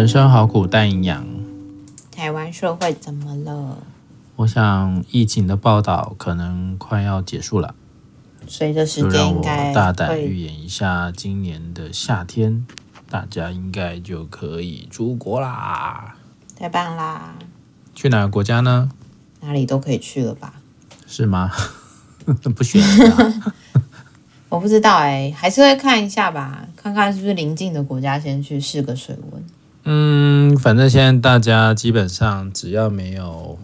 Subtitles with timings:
[0.00, 1.26] 人生好苦，但营养。
[2.10, 3.76] 台湾社会怎么了？
[4.36, 7.74] 我想疫情的报道可能快要结束了。
[8.46, 12.66] 随着时间应该，大胆预言一下，今年的夏天，
[13.10, 16.16] 大家应该就可以出国啦！
[16.56, 17.34] 太棒啦！
[17.94, 18.90] 去哪个国家呢？
[19.42, 20.54] 哪里都可以去了吧？
[21.06, 21.52] 是吗？
[22.56, 23.52] 不选择。
[24.48, 29.44] 我不知道哎、欸，还是会看一下吧，看看是不是邻近的国家先去试个水温。
[29.92, 33.58] 嗯，反正现在大家基本上只要没有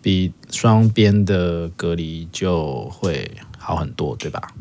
[0.00, 4.54] 比双边的隔离，就会好很多，对吧？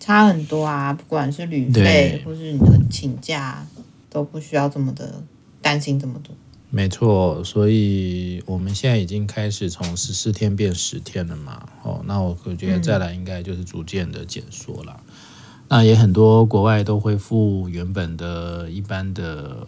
[0.00, 3.66] 差很多啊，不管是旅费或是你的请假，
[4.08, 5.22] 都不需要这么的
[5.60, 6.34] 担心这么多。
[6.70, 11.68] 没错，所以我们现在已经开始从十四天变十天了嘛。
[11.82, 14.96] 哦，那我我觉得再来应该就是逐渐的减缩了。
[14.96, 15.12] 嗯
[15.66, 19.66] 那也很多国外都恢复原本的一般的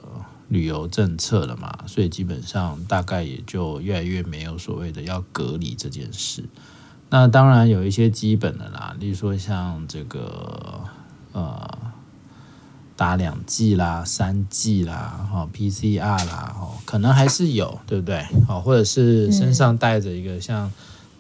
[0.49, 6.45] 旅游政策了嘛，所以基本上大概也就越来越没有所谓的要隔离这件事。
[7.11, 10.81] 那当然有一些基本的啦，例如说像这个
[11.33, 11.79] 呃
[12.97, 18.25] 打两剂啦、三剂啦、哈 PCR 啦，哈可能还是有，对不对？
[18.47, 20.71] 好，或者是身上带着一个像。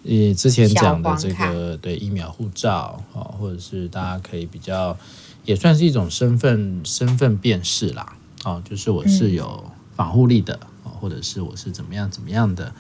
[0.08, 4.96] 你之前讲的这个对疫苗护照啊，或者是大家可以比较，
[5.44, 12.72] 也算是一种身份身份辨识啦，哦，就是我是有防护力的，或者是我是怎么样怎么样的。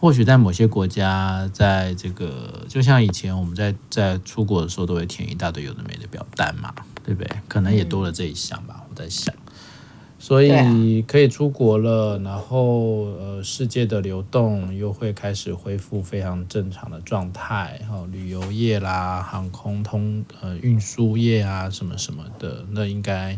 [0.00, 7.30] 或许在某些国家，在这个就像以前我们在在出国的时候，都会填一大堆有的没的表单嘛，对不对？
[7.46, 9.32] 可能也多了这一项吧，我在想。
[10.18, 23.36] 所以可以出国了，然后呃，世界的流动又会开始恢复非常正常的状态，哈，旅游业啦、航空通呃运输业啊什么什么的，那应该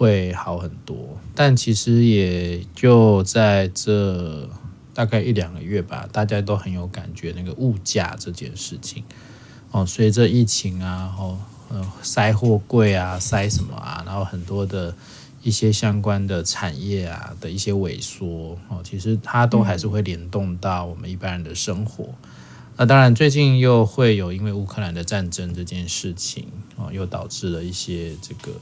[0.00, 0.96] 会好很多。
[1.34, 4.48] 但其实也就在这
[4.94, 9.04] 大概一两个月吧，大家都很有感觉那个物价这件事情
[9.70, 14.94] 哦，随着疫情啊，哦呃塞货柜啊，塞什么啊，然后很多的。
[15.42, 22.10] 一些相关的产业啊的一些萎缩哦，其实它都还是会联动到我们一般人的生活。
[22.76, 26.46] 那当然，最近又会有因为乌克兰的战争这件事情
[26.76, 28.52] 哦，又导致了一些这个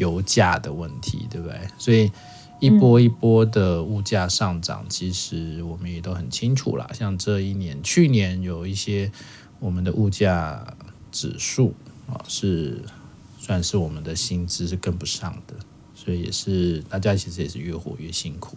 [0.00, 1.60] 油价的问题，对不对？
[1.78, 2.10] 所以
[2.58, 6.90] 一波一波的物价上涨，其实我们也都很清楚啦。
[6.92, 9.12] 像这一年，去年有一些
[9.60, 10.74] 我们的物价
[11.12, 11.74] 指数
[12.08, 12.82] 啊，是
[13.38, 15.54] 算是我们的薪资是跟不上的。
[15.94, 18.56] 所以也是大家其实也是越活越辛苦。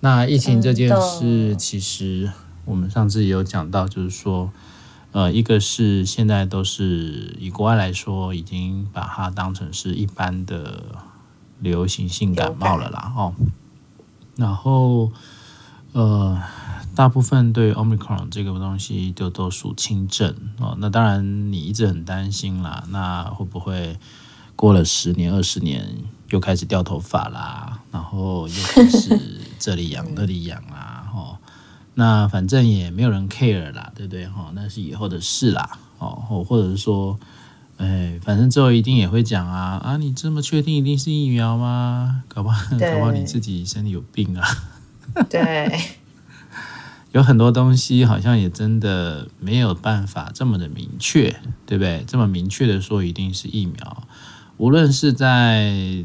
[0.00, 2.30] 那疫情这件事，其实
[2.66, 4.52] 我们上次也有讲到，就是说，
[5.12, 10.82] 呃，一个是现在都是以国外来说，已经把它当成是一般的
[11.60, 13.34] 流行性感冒了啦，哦。
[14.36, 15.12] 然后，
[15.92, 16.42] 呃，
[16.94, 20.76] 大部分对 Omicron 这个东西就都属轻症哦。
[20.78, 23.98] 那当然你一直很担心啦，那会不会
[24.56, 25.86] 过了十年、二十年？
[26.30, 29.20] 又开始掉头发啦，然后又开始
[29.58, 30.91] 这里痒那里痒啦，吼，
[31.94, 34.24] 那反正也没有人 care 啦，对不对？
[34.26, 37.18] 哦，那是以后的事啦，哦，或者是说，
[37.76, 42.22] 哎，反正之后一定也会讲啊，啊，你这么确定一定是疫苗吗？
[42.28, 44.46] 搞不好，搞不好你自己身体有病啊。
[45.28, 45.78] 对，
[47.12, 51.36] 有很多东西好像也真的没有办法这么的明确，
[51.66, 52.04] 对不对？
[52.06, 54.04] 这么明确的说一定是疫苗，
[54.56, 56.04] 无论是在。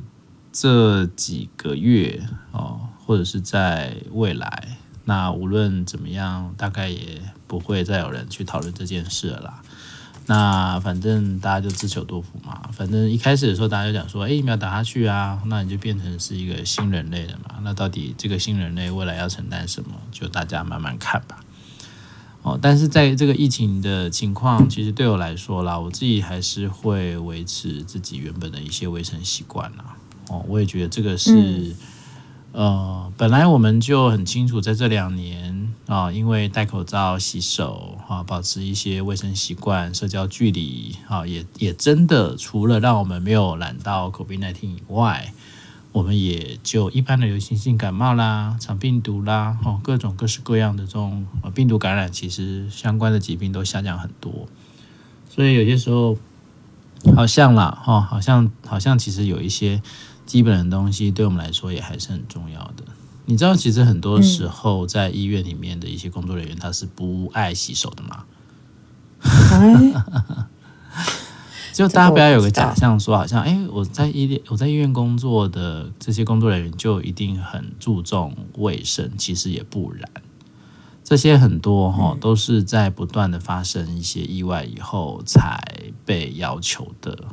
[0.60, 2.20] 这几个月
[2.52, 4.78] 哦，或者是在未来，
[5.08, 9.62] 那无论怎么样，大概也不会再有人去讨论这件事了啦。
[10.26, 12.70] 那反正大家就自求多福嘛。
[12.74, 17.56] 反正一开始的时候，大家就讲说，哎，疫苗打下去啊，那你就变成是一个新人类了嘛。
[17.64, 21.40] 那到底这个新人类未来要承担什么，就大家慢慢看吧。
[22.42, 29.96] 哦，但是在这个疫情的情况，其实对我来说啦，我自己还是会维持自己原本的一些卫生习惯啦。
[30.28, 31.74] 哦，我也觉得这个是，
[32.58, 45.32] 呃，本来我们就很清楚，在这两年啊、因为戴口罩、洗手啊，保持一些卫生习惯、社交距离啊，也也真的除了让我们没有染到 COVID-19 以外，
[45.92, 54.48] 我们也就一般的流行性感冒啦、肠病毒啦，哦，各种各式各样的这种病毒感染，其实相关的疾病都下降很多，
[55.30, 56.18] 所以有些时候
[57.16, 59.80] 好像啦，哈，好像好像其实有一些。
[60.28, 62.84] 基本的东西对我们来说也还是很重要的。
[63.26, 68.26] 你知道，其实很多时候在医院里面的一些工作人员，他是不爱洗手的吗？
[71.74, 80.10] 就大家不要有个假象，说好像哎，我在医我在医院工作的这些工作人员就一定很注重卫生，其实也不然。
[81.04, 85.62] 这些很多哈都是在不断的发生一些意外以后才
[86.04, 87.26] 被要求的。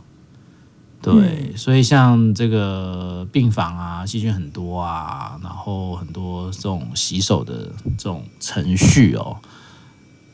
[1.13, 9.37] 对，所以像这个病房啊，细菌很多啊，然后很多这种洗手的这种程序哦，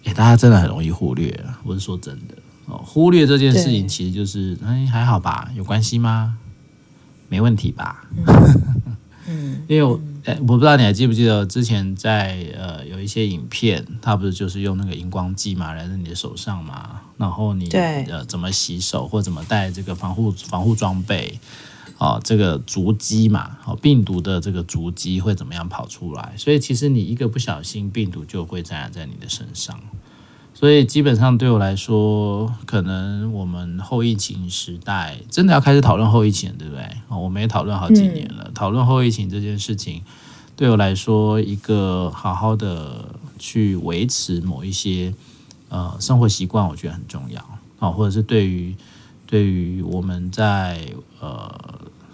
[0.05, 1.45] 哎，大家真的很容易忽略。
[1.65, 2.35] 我是说真的
[2.67, 6.39] 哦，忽略这件事情其实就是哎还好吧，有关系吗？
[7.29, 8.05] 没问题吧？
[9.27, 10.01] 嗯， 因为我。
[10.25, 21.39] 哎，我不知道你还记不记得之前在呃有一些影片，它不是就是用那个荧光剂嘛，来在你的手上嘛，然后你呃怎么洗手或怎么带这个防护防护装备，
[21.99, 26.35] 哦，这个足迹嘛，哦，病毒的这个足迹会怎么样跑出来？
[26.37, 29.81] 所以其实你一个不小心，病毒就会沾染在你的身上。
[30.61, 36.87] 所以基本上对我来说，可能我们后疫情时代真的要开始讨论后疫情，对不对？
[37.09, 40.03] 我们也讨论好几年了，讨论后疫情这件事情，
[40.57, 43.07] 对我来说，一个好好的
[43.39, 45.15] 去维持某一些
[45.71, 47.43] 呃生活习惯，我觉得很重要
[47.79, 48.77] 啊，或者是对于
[49.27, 50.79] 对于我们在
[51.21, 51.59] 呃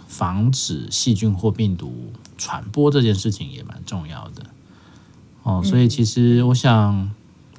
[0.06, 4.44] 防止细菌或病毒传播这件事情也蛮重要的
[5.43, 5.60] 哦。
[5.64, 7.10] 所以其实我想。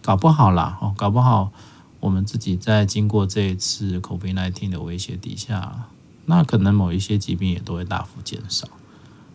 [0.07, 1.51] 搞不好啦，哦，搞不好
[1.99, 5.89] 我们自己在经过这一次 COVID-19 的威胁底下，
[6.27, 8.69] 那可能某一些疾病也都会大幅减少。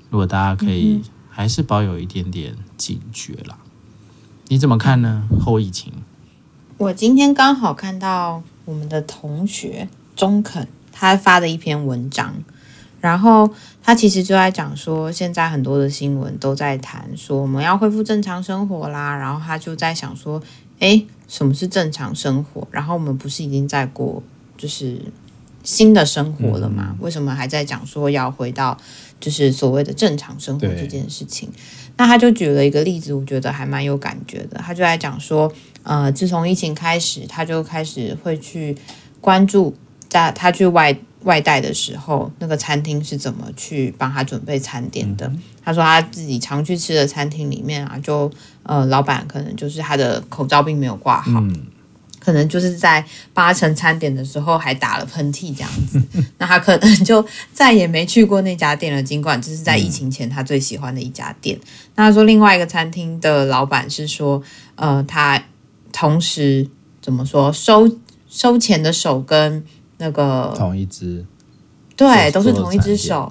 [0.09, 3.59] 如果大家可以还是保有一点点警觉啦，
[4.49, 5.29] 你怎么看呢？
[5.39, 5.93] 后疫情，
[6.79, 12.33] 我今天刚好看到我们的同学中肯他发的一篇文章，
[13.03, 13.51] 然后
[13.83, 20.43] 他其实就在讲说，现在很多的新闻都在谈说我们要恢复正常生活啦，然后他就在想说。
[20.79, 22.67] 哎，什么是正常生活？
[22.73, 24.21] 然后我们不是已经在过
[24.59, 25.01] 就是
[25.63, 26.97] 新的生活了吗？
[26.99, 28.77] 为什么还在讲说要回到
[29.21, 31.49] 就是所谓的正常生活这件事情？
[31.97, 34.59] 那他就举了一个例子，我觉得还蛮有感觉的。
[34.59, 35.53] 他就在讲说，
[35.85, 38.77] 呃，自从疫情开始，他就开始会去
[39.21, 39.73] 关注，
[40.13, 45.31] 在他去外外带的时候，那个餐厅是怎么去帮他准备餐点的。
[45.65, 48.31] 他说他自己常去吃的餐厅里面啊，就。
[48.65, 51.67] 呃，老板可能就是他的口罩并没有挂好，嗯，
[52.21, 53.05] 可能就是在
[53.35, 56.01] 八成餐点的时候还打了喷嚏这样子，
[56.39, 59.03] 那他可能就再也没去过那家店了。
[59.03, 61.59] 尽管这是在疫情前他最喜欢的一家店。
[61.61, 61.67] 嗯，
[61.97, 64.41] 那他说另外一个餐厅的老板是说，
[64.77, 65.43] 呃，他
[65.93, 66.69] 同时
[67.01, 67.99] 怎么说收
[68.31, 69.65] 收钱的手跟
[70.03, 71.25] 那个同一只，
[71.97, 73.31] 对，都是同一只手。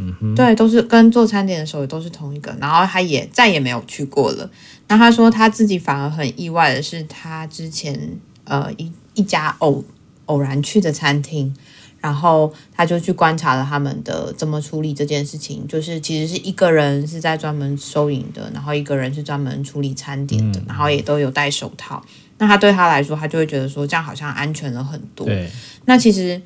[0.00, 4.48] 嗯哼，对，都是跟做餐点的时候也都是同一个，然后他也再也没有去过了。
[4.88, 9.84] 那他说他自己反而很意外的是，他之前呃一一家偶
[10.26, 11.52] 偶然去的餐厅，
[12.00, 22.00] 然后他就去观察了他们的怎么处理这件事情，就是其实是一个人是在专门收银的，然后一个人是专门处理餐点的，嗯、然后也都有戴手套。
[22.38, 25.26] 那他对他来说，他就会觉得说这样好像安全了很多。
[25.26, 25.50] 对，
[25.84, 26.40] 那其实。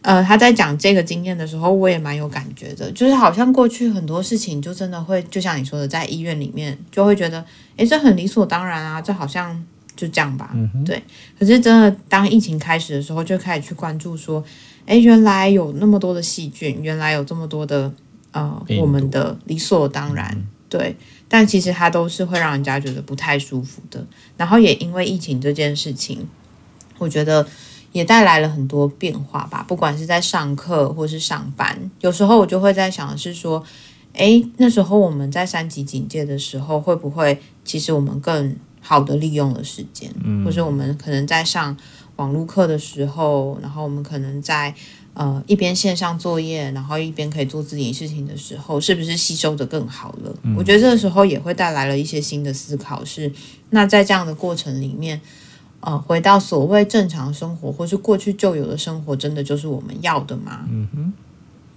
[0.00, 7.44] 呃，他在讲这个经验的时候，我也蛮有感觉的，就是好像过去很多事情就真的会，就像你说的，在医院里面就会觉得，
[7.76, 9.60] 诶，这很理所当然啊，这好像
[9.96, 11.02] 就这样吧，嗯、对。
[11.36, 14.42] 可是真的当疫情开始的时候，就开始去关注说，
[14.86, 17.92] 诶，原来有那么多的细菌，原来有这么多的
[18.30, 20.96] 呃，我们的理所当然，嗯、对。
[21.28, 24.04] 但其实它都是会让人家觉得不太舒服的。
[24.36, 26.26] 然后也因为疫情这件事情，
[26.98, 27.46] 我觉得。
[27.90, 33.64] 也带来了很多变化吧，不管是在上课或是上班，有时候我就会在想的是说，
[34.12, 41.74] 诶，那时候我们在三级警戒的时候，会不会其实我们更好的利用了时间，嗯，或是我们可能在上
[42.16, 44.72] 网络课的时候，然后我们可能在
[45.18, 50.34] 呃一边线上作业，然后一边可以做自己事情的时候，是不是吸收的更好了？
[50.44, 53.32] 嗯，我觉得这个时候也会带来了一些新的思考是，是
[53.70, 55.20] 那在这样的过程里面。
[55.80, 60.66] 呃，回到所谓正常生活，或是过去旧有的生活，真的就是我们要的吗？
[60.68, 61.12] 嗯哼，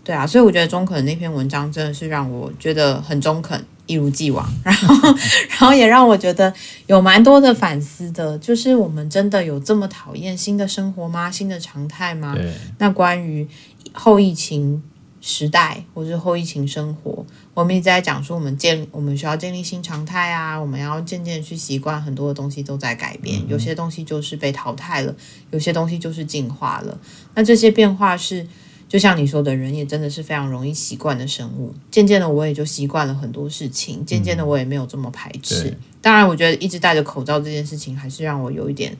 [0.03, 4.47] 对啊，所以我觉得中肯那篇文章真的是让我觉得很中肯，一如既往。
[4.63, 4.95] 然后，
[5.49, 6.53] 然后也让我觉得
[6.87, 11.29] 有蛮多的反思的，就是我们真的有这么讨厌新的生活吗？
[11.29, 12.35] 新的常态吗？
[12.77, 13.47] 那关于
[13.91, 14.81] 后疫情
[15.19, 17.25] 时代，或是后疫情生活。
[17.53, 25.13] 我们一直在讲说，我们建我们需要建立新常态啊，我们要渐渐去习惯很多的东西都在改变，有些东西就是被淘汰了，
[25.51, 26.97] 有些东西就是进化了。
[27.35, 28.47] 那这些变化是，
[28.91, 31.73] 就像你说的，人也真的是非常容易习惯的生物。
[31.89, 35.73] 渐渐的，我也就习惯了很多事情，渐渐的，我也没有这么排斥。
[36.01, 38.91] 当然，我觉得一直戴着口罩这件事情，还是让我有一点。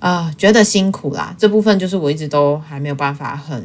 [0.00, 1.32] 啊、呃，觉得辛苦啦。
[1.38, 3.64] 这部分就是我一直都还没有办法很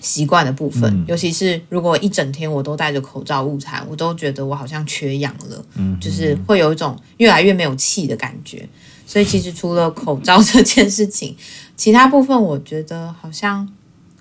[0.00, 8.68] 习惯的部分，嗯、尤其是如果一整天我都戴着口罩误餐，我都觉得我好像缺氧了，嗯，就是会有一种越来越没有气的感觉。
[9.06, 11.36] 所以其实除了口罩这件事情，
[11.76, 13.68] 其他部分我觉得好像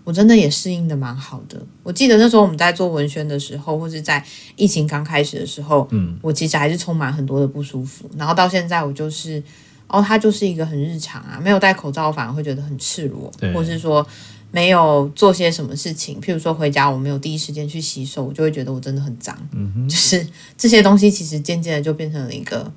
[0.05, 1.62] 我真的也适应的蛮好的。
[1.83, 4.24] 我记得那时候我们在做文宣的时候，或是在
[4.55, 8.09] 疫情刚开始的时候，嗯，我其实还是充满很多的不舒服。
[8.15, 9.43] 然后到现在我就是。
[9.88, 14.05] 哦，它就是一个很日常啊，没有戴口罩反而会觉得很赤裸，对或是说
[14.50, 19.38] 没有做些什么事情，譬如说回家我没有第一时间去洗手，我就会觉得我真的很脏。
[19.51, 22.69] 嗯哼，就是这些东西其实渐渐的就变成了一个，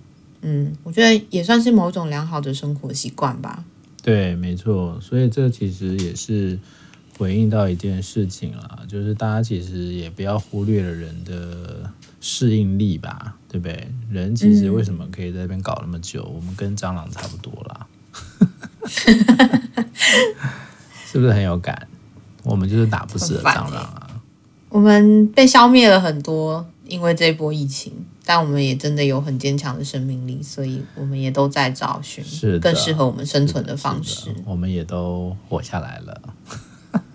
[0.43, 3.65] 嗯，我觉得也算是某种良好的生活习惯吧。
[4.03, 6.59] 对，没错，所以这其实也是
[7.19, 11.93] 回应到一件事情啦，就是大家其实也不要忽略了人的。
[12.21, 13.89] 适应力吧，对不对？
[14.11, 16.21] 人其实为什么可以在这边搞那么久？
[16.29, 17.87] 嗯、我们跟蟑螂差不多啦，
[21.07, 21.87] 是不是很有感？
[22.43, 24.21] 我们就是打不死的蟑螂啊！
[24.69, 27.93] 我们被消灭了很多，因为这波疫情，
[28.25, 32.25] 但我们也真的有很坚强的生命力，所以我们也都在找寻
[32.59, 34.35] 更适合我们生存的方式。
[34.45, 36.21] 我们也都活下来了，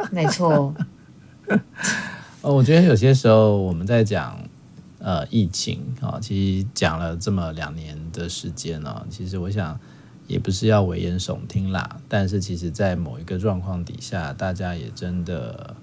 [0.12, 0.74] 没错。
[2.42, 4.38] 哦， 我觉得有些时候我们在讲。
[5.06, 9.78] 呃，疫情啊，其实讲了这么两年的时间呢，其实我想
[10.28, 15.76] 也不是要危言耸听啦，但是其实，在某一个状况底下，大家也真的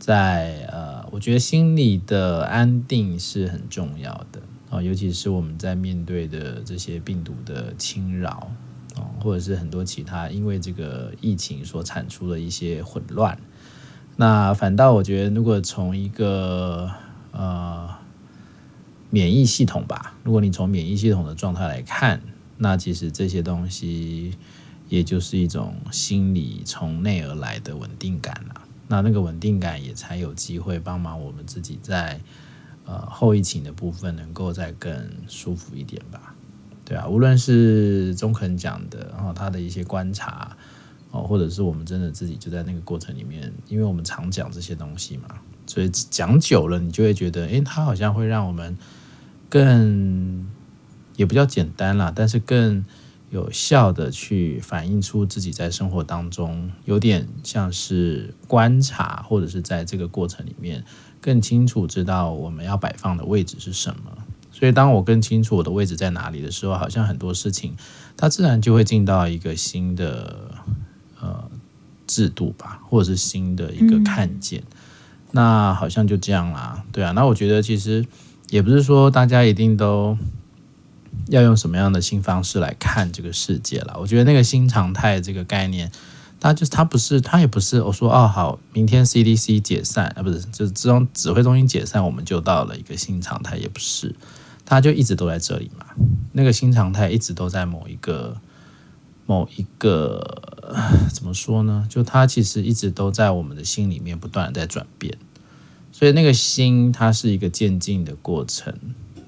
[0.00, 8.50] 在呃，我觉得心里的安定是很重要的啊，尤其是我们在面对的这些病毒的侵扰，
[9.22, 13.38] 或者是很多其他因为这个疫情所产出的一些混乱，
[14.16, 16.90] 那反倒我觉得，如果从一个
[17.30, 17.88] 呃。
[19.14, 22.22] 免疫系统吧，如果你从免疫系统的状态来看，
[22.56, 24.38] 那其实这些东西
[24.88, 28.62] 也就是一种心理从内而来的稳定感了。
[28.88, 32.22] 那那个稳定感也才有机会帮忙我们自己在
[32.86, 36.31] 呃后疫情的部分能够再更舒服一点吧。
[36.92, 40.54] 对啊，无论是中肯讲的，然后他的一些观察
[41.10, 45.28] 哦，或者是我们真的自己就在那个过程里面，因为我们常讲这些东西嘛，
[45.66, 48.76] 所以讲久了，你就会觉得，诶，它好像会让我们。
[49.48, 50.46] 更
[51.16, 52.82] 也不叫简单啦，但是更
[53.28, 60.82] 有效的去反映出自己在生活当中有点像是观察，或者是在这个过程里面
[61.20, 64.16] 更清楚知道我们要摆放的位置是什么。
[64.52, 67.74] 所以当我更清楚我的位置在哪里的时候，好像很多事情
[68.16, 70.52] 它自然就会进到一个新的
[71.20, 71.50] 呃
[72.06, 74.60] 制度吧，或者是新的一个看见。
[74.60, 74.76] 嗯、
[75.32, 77.12] 那好像就这样啦，对啊。
[77.12, 78.06] 那我觉得其实。
[78.50, 80.18] 也不是说大家一定都
[81.28, 83.96] 要用什么样的新方式来看这个世界了。
[83.98, 85.90] 我觉得那个新常态这个概念，
[86.38, 87.80] 它就是它不是，它也不是。
[87.80, 94.14] 我说哦好，明天 CDC 解散啊，不是，就是这种指挥中心解散，我们就到了一个新常态，也不是，
[94.72, 95.84] 它就一直都在这里嘛。
[96.32, 98.40] 那个新常态一直都在某一个
[99.26, 100.40] 某一个
[101.12, 101.86] 怎么说呢？
[101.90, 105.18] 就它其实一直都在我们的心里面不断的在转变。
[105.92, 108.74] 所以那个心，它是一个渐进的过程，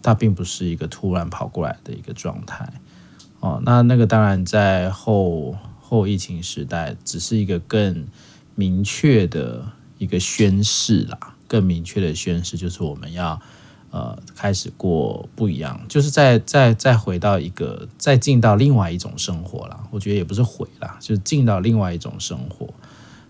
[0.00, 2.80] 它并不是一个突然跑过来的一个状态。
[3.40, 8.06] 哦，那那个当然在后后疫情时代，只是一个更
[8.54, 9.62] 明确的
[9.98, 13.38] 一个宣示啦，更明确的宣示就是我们要
[13.94, 19.88] 呃开始过不一样，就是再再再回到一个再进到另外一种生活了。
[19.92, 22.74] 我觉得也不是回了，就是进到另外一种生活。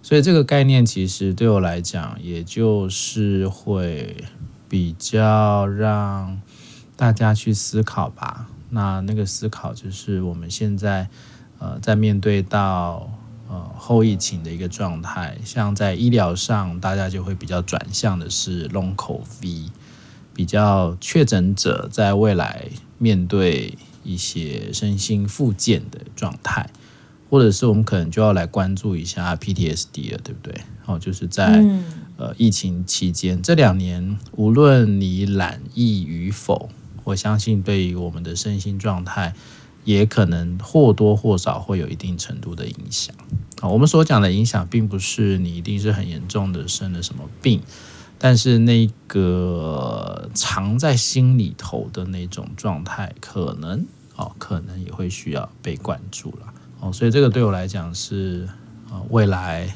[0.02, 4.16] 所以这个概念其实对我来讲，也就是会
[4.66, 6.40] 比较让
[6.96, 8.48] 大家去思考吧。
[8.70, 11.08] 那那个思考就是我们现在
[11.58, 13.10] 呃在面对到
[13.48, 19.68] 呃后疫情的一个状态，像在医疗上，大家就会比较转向的是 Long COVID，
[20.34, 26.68] 比较确诊者在未来面对一些身心复健的状态。
[27.30, 30.54] 或者是我们可能就要来关注一下 PTSD 了，对不对？
[30.86, 31.64] 哦，就是在
[32.16, 36.68] 呃疫情期间这两年，无论你懒疫与否，
[37.02, 39.34] 我相信对于我们的身心状态，
[39.84, 43.12] 也可能或多或少会有一定程度的影响。
[43.60, 47.60] 啊，我们所讲的影响，并不是你一定是很严重的生了什么病，
[48.24, 53.84] 但是那个藏在心里头的那种状态，可能
[54.16, 56.50] 哦，可能也会需要被关注了
[56.80, 56.90] 哦。
[56.90, 58.48] 所以这个对我来讲是，
[58.90, 59.68] 呃，未来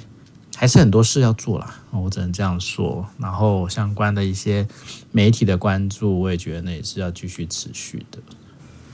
[0.57, 3.07] 还是很多事要做啦，我只能这样说。
[3.19, 4.67] 然后相关的一些
[5.13, 8.19] 媒体的关注，我也觉得那也是要继续持续的。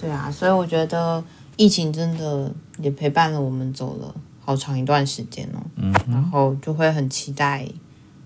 [0.00, 1.22] 对啊，所以我觉得
[1.56, 5.62] 疫情真的也陪伴了我们走了好长一段时间哦。
[5.76, 7.68] 嗯，然后就会很期待，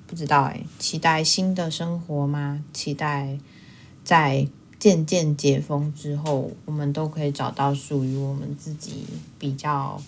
[0.09, 2.65] 不知道哎，期待新的生活吗？
[2.73, 3.39] 期待
[4.03, 4.49] 在
[4.79, 9.05] 渐渐解封之后，我们都可以找到属于我们自己
[9.39, 10.01] 比较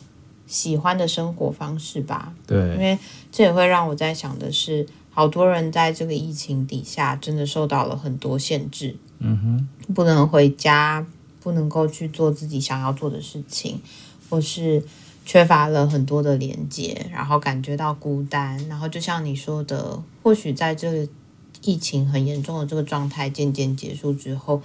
[0.47, 2.33] 喜欢的生活方式吧。
[2.47, 2.99] 对，因为
[3.31, 8.97] 这也会让我在想的是，好多人在这个疫情底下真的受到了很多限制。
[9.19, 11.07] 嗯哼，不能回家，
[11.41, 13.83] 不能够去做自己想要做的事情，
[14.31, 14.83] 或是
[15.25, 18.57] 缺乏了很多的连接，然后感觉到孤单。
[18.69, 21.09] 然后就像你说的，或许在这个
[21.63, 24.61] 疫情很严重的这个状态渐渐结束之后，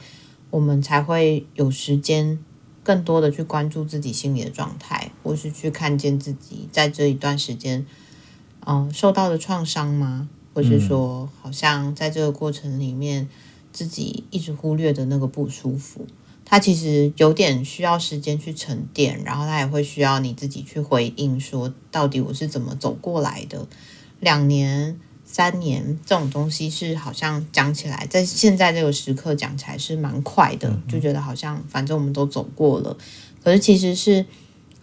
[0.49, 2.37] 我们才会有时间
[2.83, 7.85] 更多的去关注自己心里的状态，或是去看见自己在这一段时间，
[8.65, 10.29] 嗯，受到的创伤吗？
[10.53, 13.27] 或是说，好像在这个过程里面。
[13.75, 16.07] 自己一直忽略的那个不舒服，
[16.45, 23.67] 它其实有点需要时间去沉淀，然后它也会需要你自己去回应，说到底我是怎么走过来的。
[24.19, 32.95] 两年、三年这种东西是好像讲起来，在现在这个时刻讲起来是蛮快的，就觉得好像反正我们都走过了。
[33.43, 34.25] 可是其实是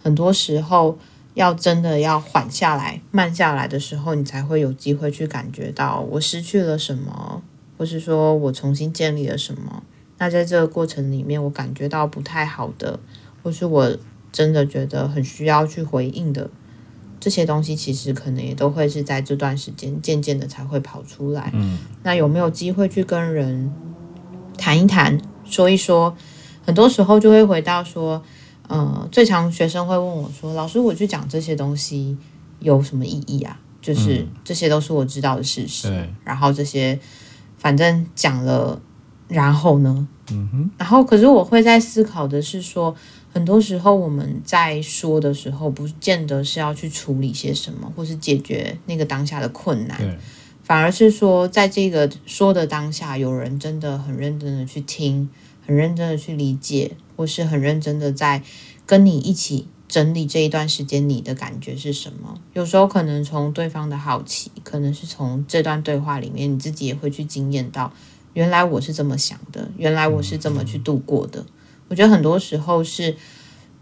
[0.01, 0.97] 很多时候
[1.33, 7.41] 要真的要缓下来、慢下来的时候，你才会有机会去感觉到我失去了什么。
[7.75, 9.83] 或是说我重新建立了什么？
[10.17, 12.99] 那在这个过程里面，我感觉到不太好的，
[13.41, 13.97] 或是我
[14.31, 16.49] 真的觉得很需要去回应的
[17.19, 21.51] 这些东西，其实可能也都会是在这段时间渐渐的才会跑出来。
[21.53, 23.71] 嗯，那有没有机会去跟人
[24.57, 26.15] 谈一谈，说一说？
[26.65, 28.23] 很多时候就会回到说，
[28.67, 32.17] 呃，最常学生会问我说：“老师，我去讲这些东西
[32.59, 36.97] 有什么意义啊？”就是这些都是我知道的事实，对，然后这些。
[37.55, 38.81] 反正讲了，
[39.33, 40.07] 然后呢？
[40.31, 40.71] 嗯哼。
[40.77, 42.95] 然后，可是我会在思考的是说，
[43.33, 50.17] 很多时候我们在说的时候，不见得是要去处理些什么，或是解决那个当下的困难，对。
[50.63, 55.27] 反而是说，在这个说的当下，有人真的很认真的去听，
[55.65, 58.41] 很认真的去理解，或是很认真的在
[58.85, 59.67] 跟你一起。
[59.85, 62.41] 整理这一段时间你的感觉是什么？
[62.53, 67.93] 有时候可能从对方的好奇，可能是从这段对话里面，你自己也会去经验到，
[68.33, 71.45] 原来我是这么想的，原来我是这么去度过的。
[71.87, 73.15] 我觉得很多时候是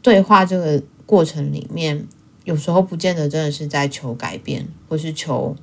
[0.02, 2.08] 对话这个过程里面，
[2.44, 5.56] 有时候不见得真的是在求改变，或是求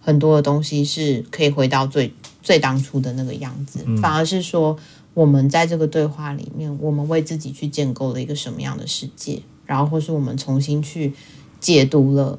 [0.00, 4.76] 很多的东西是可以回到最最当初的那个样子，反而是说
[5.14, 9.42] 我们在这个对话里面，我们为自己去建构了一个什么样的世界。
[9.66, 11.14] 然后，或是我们重新去
[11.58, 12.38] 解读了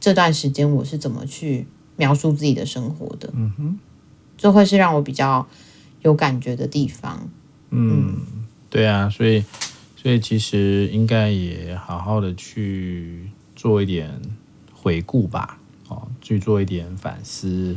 [0.00, 3.78] 这段时间我是怎么去描述自己的生活的，嗯哼，
[4.36, 5.46] 这会是让我比较
[6.02, 7.28] 有感觉的地方。
[7.70, 8.16] 嗯，
[8.68, 9.44] 对啊，所以，
[9.96, 14.20] 所以其实应该也好好的去做一点
[14.72, 17.76] 回顾吧，哦，去做一点反思。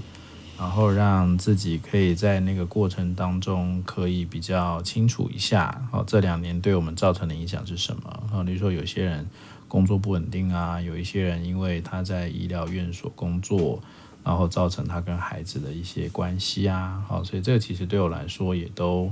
[0.58, 8.10] 然后让自己可以在那个过程当中可以比较清楚一下，哦，这两年对我们造成的影响是什么？
[8.32, 9.28] 啊，比如说有些人
[9.68, 13.82] 工作不稳定啊，有一些人因为他在医疗院所工作，
[14.26, 19.10] 然后造成他跟孩子的一些关系啊，好，所以这个其实对我来说也都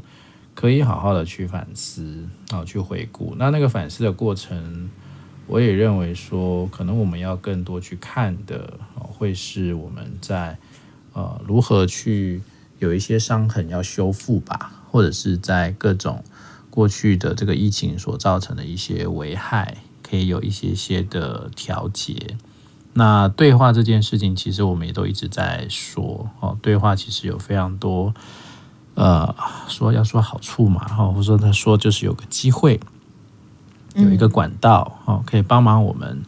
[0.54, 3.34] 可以好好的去反思，啊，去回顾。
[3.38, 4.90] 那那个反思的过程，
[5.48, 10.58] 我也认为说，可能我们要更多去看的，会是我们在。
[11.16, 12.42] 呃，如何去
[12.80, 16.24] 有一些伤痕要修复吧，或者是在各种
[16.72, 22.36] 过去的这个疫情所造成的一些危害，可以有一些些的调节。
[22.94, 28.14] 那对话这件事情，其实我们也都一直在说哦，对话其实有非常多，
[28.94, 29.36] 呃，
[29.68, 32.80] 说要说好处嘛，哈，或者说他说就是有个机会，
[33.96, 36.24] 有一个管道哦，可以帮忙我们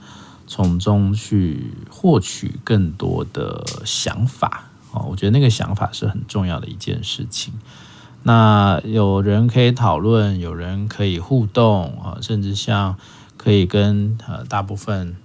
[0.47, 4.65] 从中去获取更多的想法。
[4.91, 7.53] 哦我觉得那个想法是很重要的一件事情。
[8.23, 12.95] 那有人可以讨论，有人可以互动啊，甚至像
[13.37, 15.15] 可以跟呃大部分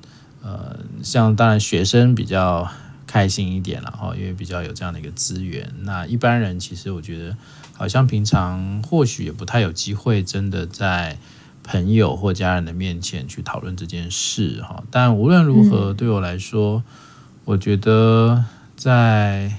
[0.42, 2.70] 呃像当然学生比较
[3.06, 5.72] 开心一点了哈，因为比较有这样的一个资源。
[5.82, 7.36] 那一般人其实我觉得
[7.74, 11.18] 好像平常或许也不太有机会真的在
[11.62, 14.82] 朋友或家人的面前去讨论这件事哈。
[14.90, 16.82] 但无论如何，对我来说，
[17.44, 18.44] 我觉得。
[18.80, 19.52] 在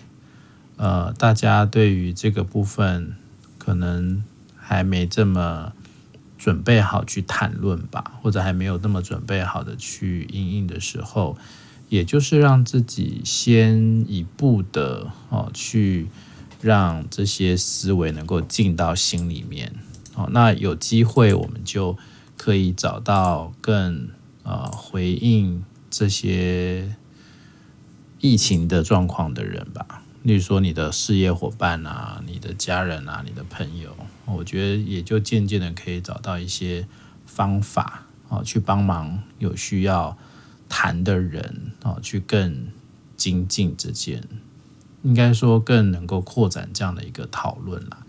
[0.78, 3.14] 呃，大家对于这个部分
[3.60, 4.24] 可能
[4.58, 5.74] 还没这么
[6.42, 11.38] 准备好去谈论吧，或者还没有那么准备好的去应应的时候，
[11.88, 16.08] 也就是让自己先一步的哦，去
[16.60, 19.72] 让这些思维能够进到心里面
[20.16, 20.28] 哦。
[20.32, 21.96] 那有机会我们就
[22.36, 24.10] 可以找到更
[24.42, 26.96] 呃回应这些
[28.20, 30.02] 疫情的状况的人吧。
[30.24, 33.96] 例如说你的事业伙伴啊，你的家人啊，你的朋友，
[34.36, 36.88] 我觉得也就渐渐的可以找到一些
[37.26, 40.18] 方法啊，去帮忙有需要
[40.68, 42.68] 谈的人啊，去更
[43.16, 44.24] 精进这件，
[45.04, 48.00] 应该说更能够扩展这样的一个讨论啦。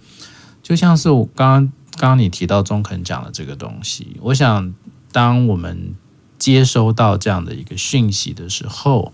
[0.62, 4.74] 就像是我刚刚刚刚你提到中肯讲的这个东西，我想
[5.10, 5.94] 当我们
[6.38, 9.12] 接收到这样的一个讯息的时候。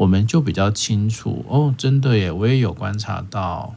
[0.00, 3.74] 我们就比较清楚哦，真的耶，我也有观察到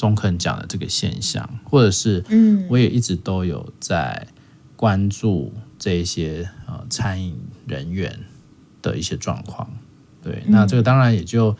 [0.00, 4.26] 中肯讲的这个现象，或者是，嗯，我也一直都有在
[4.74, 8.20] 关注这一些呃餐饮人员
[8.80, 9.70] 的一些状况。
[10.22, 11.54] 对，那这个当然也就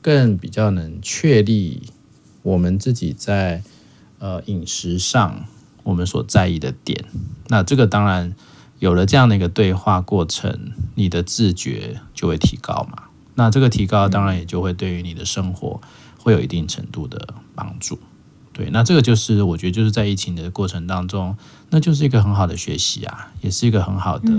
[0.00, 1.82] 更比较能确立
[2.42, 3.62] 我们自己在
[4.20, 5.44] 呃饮食上
[5.82, 7.04] 我们所在意的点。
[7.48, 8.34] 那这个当然
[8.78, 13.02] 有了这样的一个对话过程，你的自觉就会提高嘛。
[13.34, 15.78] 那这个提高，当然也就会对于你的生活
[16.18, 17.98] 会有一定程度的帮助。
[18.52, 21.36] 对，那这个就是我觉得就是在疫情的过程当中，
[21.70, 24.30] 那就是一个很好的学习啊，也是一个很好的，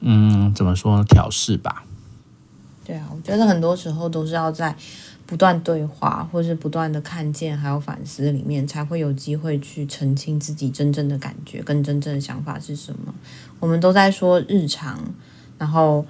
[0.00, 1.04] 嗯，嗯，怎么说呢？
[1.04, 1.84] 调试吧。
[2.84, 4.74] 对啊，我觉得很多时候都是要在
[5.24, 13.14] 不断对话，或是不断的看见，还有反思里面，才会有机会去澄清自己真正的感觉跟真正的想法是什么。
[13.60, 14.98] 我们都在说日常，
[15.58, 16.04] 然后。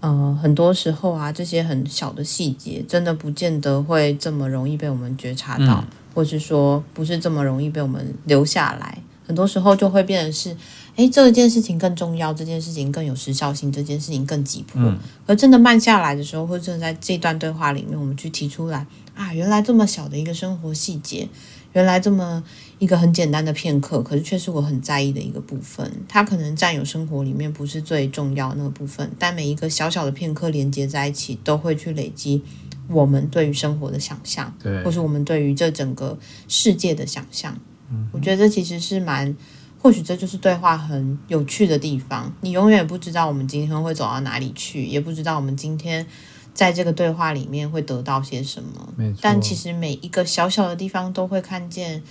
[0.00, 8.98] 呃，很多时候啊，这些很小的细节，真的不见得会这么容易被我们觉察到，嗯、或是说不是这么容易被我们留下来。
[9.26, 10.56] 很多时候就会变成是，
[10.94, 14.80] 诶，这件事情更重要，这件事情更有时效性，这件事情更急迫。
[14.80, 21.28] 嗯、而真的慢下来的时候，或者在这段对话里面，我们去提出来啊，原来这么小的一个生活细节。
[21.72, 22.42] 原来这么
[22.78, 25.90] 一个很简单的片刻，可是却是我很在意的一个部分。
[26.08, 32.42] 它可能占有生活里面不是最重要的那个部分，但每一个小小的片刻连接在一起，都会去累积
[32.88, 37.58] 我们对于生活的想象，对，或是我们对于这整个世界的想象。
[37.90, 39.34] 嗯，我觉得这其实是蛮，
[39.80, 42.32] 或许这就是对话很有趣的地方。
[42.42, 46.06] 你永远不知道我们今天会走到哪里去，也不知道我们今天。
[46.54, 48.88] 在这个对话里面会得到些什么？
[49.20, 52.02] 但其实每一个小小的地方都会看见，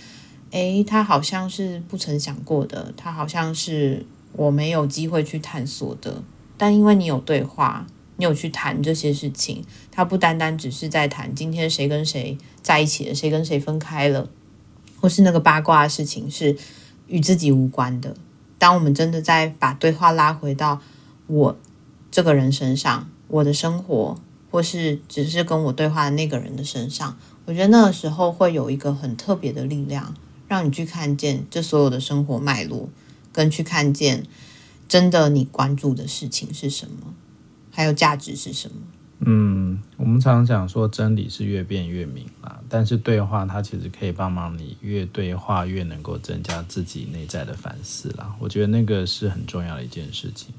[0.56, 6.24] 诶，他好像是不曾想过的，他好像是我没有机会去探索的。
[6.56, 14.30] 但因为你有对话，你有去谈这些事情，他不单单只是在谈今天谁跟谁在一起了，谁跟谁分开了，
[15.02, 16.56] 或是那个八卦的事情是
[17.08, 18.16] 与自己无关的。
[18.58, 20.80] 当我们真的在把对话拉回到
[21.28, 21.58] 我
[22.10, 24.18] 这个人身上，我的生活。
[24.52, 30.16] 或是只是跟我对话的那个人的身上，我觉得那个时候会有一个很特别的力量，
[30.48, 32.90] 让你去看见这所有的生活脉络，
[33.32, 34.24] 跟去看见
[34.88, 37.14] 真的你关注的事情是什么，
[37.72, 38.78] 还有价值是什么。
[39.20, 48.36] 嗯，我们常常讲说真理是越辩越明啊，但是对话它其实可以帮忙你越对话越能够增加自己内在的反思啦。
[48.40, 50.54] 我觉得那个是很重要的一件事情。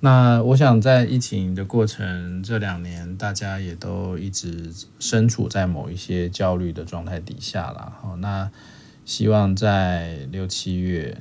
[0.00, 7.92] 那我想，在疫情的过程这两年，大家也都一直身处在某一些焦虑的状态底下了。
[8.02, 8.50] 好，那
[9.12, 11.14] 希望在六七月，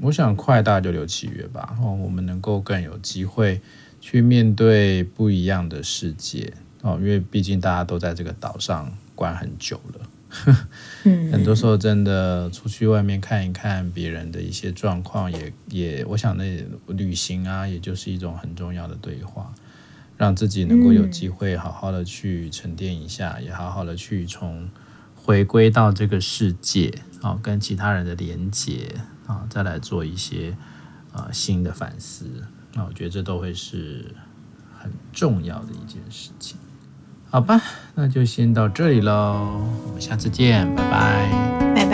[0.00, 1.76] 我想快大就六七月吧。
[1.82, 3.60] 哦，我们能够更有机会
[4.00, 6.52] 去面对不一样的世界。
[6.82, 10.08] 哦，因为毕竟大家都在这个岛上关很久了。
[11.32, 19.52] 很多时候真的出去外面看一看别人的一些状况，也也，我想那旅行啊，也就是一种很重要的对话，
[20.16, 24.68] 让自己能够有机会好好的去沉淀一下，也好好的去从
[25.26, 28.94] 回归到这个世界啊，跟其他人的连接
[29.26, 30.56] 啊，再来做一些
[31.12, 32.26] 啊新的反思。
[32.74, 34.14] 那我觉得这都会是
[34.78, 36.56] 很重要的一件事情。
[37.28, 37.60] 好吧，
[37.96, 41.85] 那就先到这里喽，我们下次见，拜拜。